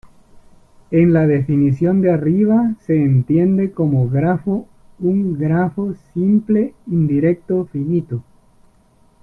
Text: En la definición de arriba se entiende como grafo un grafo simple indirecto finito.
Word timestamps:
En 0.89 1.13
la 1.13 1.27
definición 1.27 2.01
de 2.01 2.09
arriba 2.11 2.73
se 2.87 3.03
entiende 3.03 3.71
como 3.71 4.09
grafo 4.09 4.65
un 4.97 5.37
grafo 5.37 5.93
simple 6.15 6.73
indirecto 6.87 7.67
finito. 7.67 8.23